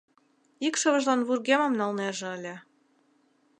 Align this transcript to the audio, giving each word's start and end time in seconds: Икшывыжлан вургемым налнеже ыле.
Икшывыжлан 0.67 1.21
вургемым 1.27 1.73
налнеже 1.79 2.27
ыле. 2.37 2.55